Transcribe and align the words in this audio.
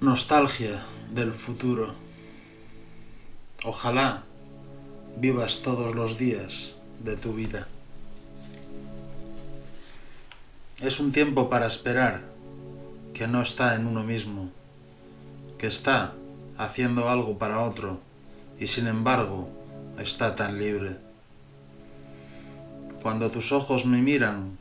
Nostalgia 0.00 0.84
del 1.10 1.32
futuro. 1.32 1.92
Ojalá 3.64 4.22
vivas 5.16 5.62
todos 5.62 5.96
los 5.96 6.18
días 6.18 6.76
de 7.02 7.16
tu 7.16 7.32
vida. 7.32 7.66
Es 10.80 11.00
un 11.00 11.10
tiempo 11.10 11.50
para 11.50 11.66
esperar 11.66 12.22
que 13.12 13.26
no 13.26 13.42
está 13.42 13.74
en 13.74 13.88
uno 13.88 14.04
mismo, 14.04 14.52
que 15.58 15.66
está 15.66 16.12
haciendo 16.58 17.08
algo 17.08 17.36
para 17.36 17.58
otro 17.64 17.98
y 18.60 18.68
sin 18.68 18.86
embargo 18.86 19.48
está 19.98 20.36
tan 20.36 20.60
libre. 20.60 20.96
Cuando 23.02 23.32
tus 23.32 23.50
ojos 23.50 23.84
me 23.84 24.00
miran, 24.00 24.58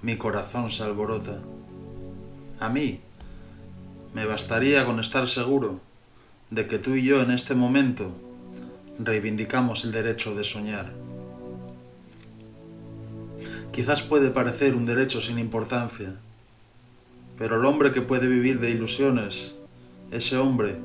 mi 0.00 0.16
corazón 0.16 0.70
se 0.70 0.84
alborota. 0.84 1.40
A 2.60 2.68
mí 2.68 3.00
me 4.14 4.26
bastaría 4.26 4.84
con 4.84 4.98
estar 4.98 5.28
seguro 5.28 5.80
de 6.50 6.66
que 6.66 6.78
tú 6.78 6.94
y 6.94 7.04
yo 7.04 7.22
en 7.22 7.30
este 7.30 7.54
momento 7.54 8.10
reivindicamos 8.98 9.84
el 9.84 9.92
derecho 9.92 10.34
de 10.34 10.44
soñar. 10.44 10.92
Quizás 13.72 14.02
puede 14.02 14.30
parecer 14.30 14.74
un 14.74 14.84
derecho 14.84 15.20
sin 15.20 15.38
importancia, 15.38 16.14
pero 17.38 17.56
el 17.56 17.64
hombre 17.64 17.92
que 17.92 18.02
puede 18.02 18.26
vivir 18.26 18.58
de 18.58 18.70
ilusiones, 18.70 19.54
ese 20.10 20.36
hombre 20.36 20.76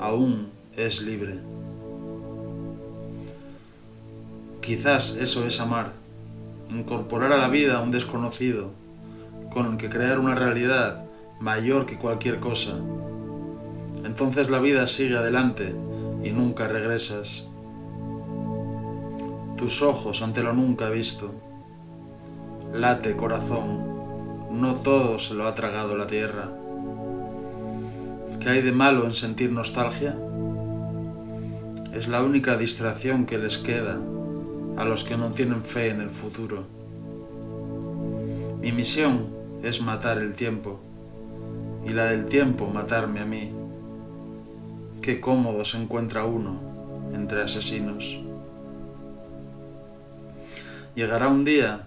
aún 0.00 0.48
es 0.76 1.02
libre. 1.02 1.40
Quizás 4.62 5.16
eso 5.20 5.44
es 5.46 5.60
amar, 5.60 5.92
incorporar 6.70 7.32
a 7.32 7.36
la 7.36 7.48
vida 7.48 7.78
a 7.78 7.82
un 7.82 7.90
desconocido, 7.90 8.70
con 9.52 9.72
el 9.72 9.76
que 9.76 9.90
crear 9.90 10.18
una 10.18 10.34
realidad 10.34 11.03
mayor 11.40 11.86
que 11.86 11.98
cualquier 11.98 12.40
cosa. 12.40 12.78
Entonces 14.04 14.50
la 14.50 14.60
vida 14.60 14.86
sigue 14.86 15.16
adelante 15.16 15.74
y 16.22 16.30
nunca 16.30 16.68
regresas. 16.68 17.48
Tus 19.56 19.82
ojos 19.82 20.22
ante 20.22 20.42
lo 20.42 20.52
nunca 20.52 20.88
visto. 20.88 21.32
Late 22.72 23.16
corazón, 23.16 24.50
no 24.50 24.76
todo 24.76 25.18
se 25.18 25.34
lo 25.34 25.46
ha 25.46 25.54
tragado 25.54 25.96
la 25.96 26.06
tierra. 26.06 26.50
¿Qué 28.40 28.50
hay 28.50 28.62
de 28.62 28.72
malo 28.72 29.04
en 29.04 29.14
sentir 29.14 29.52
nostalgia? 29.52 30.16
Es 31.94 32.08
la 32.08 32.22
única 32.22 32.56
distracción 32.56 33.26
que 33.26 33.38
les 33.38 33.58
queda 33.58 33.98
a 34.76 34.84
los 34.84 35.04
que 35.04 35.16
no 35.16 35.30
tienen 35.30 35.62
fe 35.62 35.90
en 35.90 36.00
el 36.00 36.10
futuro. 36.10 36.64
Mi 38.60 38.72
misión 38.72 39.28
es 39.62 39.80
matar 39.80 40.18
el 40.18 40.34
tiempo 40.34 40.80
y 41.86 41.90
la 41.92 42.06
del 42.06 42.26
tiempo 42.26 42.66
matarme 42.66 43.20
a 43.20 43.26
mí. 43.26 43.52
Qué 45.02 45.20
cómodo 45.20 45.64
se 45.64 45.80
encuentra 45.80 46.24
uno 46.24 46.58
entre 47.12 47.42
asesinos. 47.42 48.18
Llegará 50.94 51.28
un 51.28 51.44
día 51.44 51.86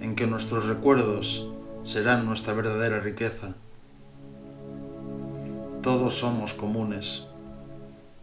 en 0.00 0.14
que 0.14 0.26
nuestros 0.26 0.66
recuerdos 0.66 1.48
serán 1.84 2.26
nuestra 2.26 2.52
verdadera 2.52 3.00
riqueza. 3.00 3.54
Todos 5.82 6.16
somos 6.16 6.52
comunes, 6.52 7.24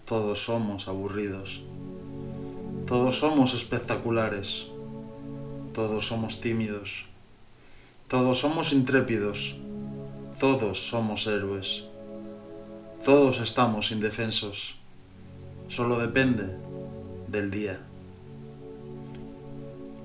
todos 0.05 0.44
somos 0.44 0.88
aburridos, 0.88 1.63
todos 2.85 3.17
somos 3.17 3.55
espectaculares, 3.55 4.67
todos 5.73 6.07
somos 6.07 6.39
tímidos, 6.39 7.05
todos 8.07 8.38
somos 8.39 8.73
intrépidos, 8.73 9.57
todos 10.39 10.87
somos 10.87 11.25
héroes. 11.25 11.85
Todos 13.03 13.39
estamos 13.39 13.91
indefensos. 13.91 14.75
Solo 15.67 15.97
depende 15.97 16.55
del 17.27 17.49
día. 17.49 17.79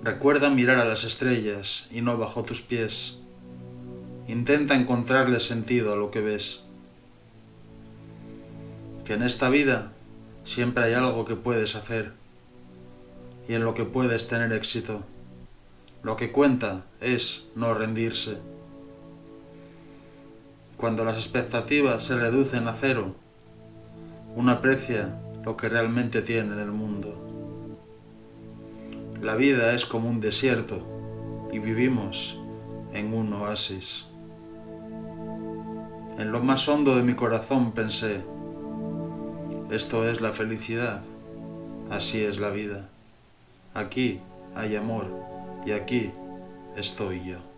Recuerda 0.02 0.48
mirar 0.48 0.78
a 0.78 0.86
las 0.86 1.04
estrellas 1.04 1.86
y 1.90 2.00
no 2.00 2.16
bajo 2.16 2.44
tus 2.44 2.62
pies. 2.62 3.18
Intenta 4.26 4.74
encontrarle 4.74 5.38
sentido 5.38 5.92
a 5.92 5.96
lo 5.96 6.10
que 6.10 6.22
ves. 6.22 6.62
Que 9.04 9.14
en 9.14 9.22
esta 9.22 9.50
vida 9.50 9.92
siempre 10.44 10.84
hay 10.84 10.94
algo 10.94 11.26
que 11.26 11.36
puedes 11.36 11.76
hacer 11.76 12.12
y 13.48 13.54
en 13.54 13.64
lo 13.64 13.74
que 13.74 13.84
puedes 13.84 14.28
tener 14.28 14.52
éxito. 14.52 15.02
Lo 16.02 16.16
que 16.16 16.32
cuenta 16.32 16.86
es 17.02 17.44
no 17.54 17.74
rendirse. 17.74 18.38
Cuando 20.82 21.04
las 21.04 21.16
expectativas 21.18 22.02
se 22.02 22.16
reducen 22.16 22.66
a 22.66 22.74
cero, 22.74 23.14
uno 24.34 24.50
aprecia 24.50 25.16
lo 25.44 25.56
que 25.56 25.68
realmente 25.68 26.22
tiene 26.22 26.54
en 26.54 26.58
el 26.58 26.72
mundo. 26.72 27.14
La 29.20 29.36
vida 29.36 29.74
es 29.74 29.86
como 29.86 30.10
un 30.10 30.20
desierto 30.20 30.84
y 31.52 31.60
vivimos 31.60 32.36
en 32.92 33.14
un 33.14 33.32
oasis. 33.32 34.06
En 36.18 36.32
lo 36.32 36.40
más 36.40 36.68
hondo 36.68 36.96
de 36.96 37.04
mi 37.04 37.14
corazón 37.14 37.70
pensé, 37.70 38.24
esto 39.70 40.08
es 40.08 40.20
la 40.20 40.32
felicidad, 40.32 41.00
así 41.92 42.24
es 42.24 42.40
la 42.40 42.50
vida. 42.50 42.88
Aquí 43.72 44.18
hay 44.56 44.74
amor 44.74 45.06
y 45.64 45.70
aquí 45.70 46.10
estoy 46.76 47.24
yo. 47.24 47.51